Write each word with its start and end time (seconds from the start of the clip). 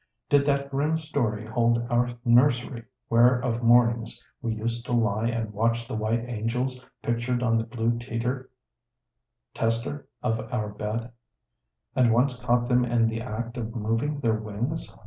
Did 0.31 0.47
that 0.47 0.71
grim 0.71 0.97
story 0.97 1.45
hold 1.45 1.85
our 1.91 2.15
nursery, 2.25 2.85
where 3.07 3.39
of 3.39 3.61
mornings 3.61 4.25
we 4.41 4.55
used 4.55 4.83
to 4.87 4.93
lie 4.93 5.27
and 5.27 5.53
watch 5.53 5.87
the 5.87 5.93
white 5.93 6.21
angels 6.27 6.83
pictured 7.03 7.43
on 7.43 7.55
the 7.55 7.65
blue 7.65 7.99
tester 9.53 10.07
of 10.23 10.39
our 10.51 10.69
bed, 10.69 11.11
and 11.95 12.11
once 12.11 12.39
caught 12.39 12.67
them 12.67 12.83
in 12.83 13.09
the 13.09 13.21
act 13.21 13.57
of 13.57 13.75
moving 13.75 14.19
their 14.21 14.39
wings? 14.39 14.97